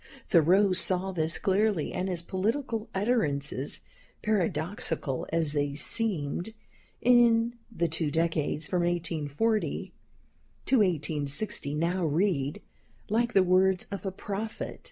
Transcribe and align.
Thoreau 0.27 0.73
saw 0.73 1.11
this 1.11 1.37
clearly, 1.37 1.93
and 1.93 2.09
his 2.09 2.23
political 2.23 2.89
utterances, 2.91 3.81
paradoxical 4.23 5.27
as 5.31 5.53
they 5.53 5.75
seemed 5.75 6.55
in 7.01 7.53
the 7.71 7.87
two 7.87 8.09
decades 8.09 8.65
from 8.65 8.79
1840 8.81 9.93
to 10.65 10.77
1860, 10.77 11.75
now 11.75 12.03
read 12.03 12.63
like 13.09 13.33
the 13.33 13.43
words 13.43 13.85
of 13.91 14.03
a 14.03 14.11
prophet. 14.11 14.79